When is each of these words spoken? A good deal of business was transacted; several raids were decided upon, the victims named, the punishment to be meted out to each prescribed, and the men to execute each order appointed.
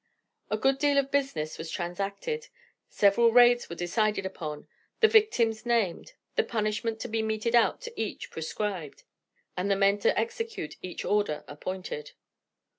A 0.49 0.57
good 0.57 0.79
deal 0.79 0.97
of 0.97 1.11
business 1.11 1.59
was 1.59 1.69
transacted; 1.69 2.47
several 2.89 3.31
raids 3.31 3.69
were 3.69 3.75
decided 3.75 4.25
upon, 4.25 4.67
the 4.99 5.07
victims 5.07 5.63
named, 5.63 6.13
the 6.35 6.43
punishment 6.43 6.99
to 7.01 7.07
be 7.07 7.21
meted 7.21 7.53
out 7.53 7.81
to 7.81 7.93
each 8.01 8.31
prescribed, 8.31 9.03
and 9.55 9.69
the 9.69 9.75
men 9.75 9.99
to 9.99 10.19
execute 10.19 10.75
each 10.81 11.05
order 11.05 11.43
appointed. 11.47 12.13